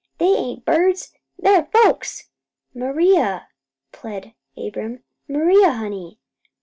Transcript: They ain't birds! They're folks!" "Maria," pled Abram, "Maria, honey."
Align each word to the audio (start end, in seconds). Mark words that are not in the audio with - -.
They 0.17 0.35
ain't 0.35 0.65
birds! 0.65 1.13
They're 1.37 1.65
folks!" 1.65 2.29
"Maria," 2.73 3.49
pled 3.91 4.33
Abram, 4.57 5.03
"Maria, 5.27 5.73
honey." 5.73 6.17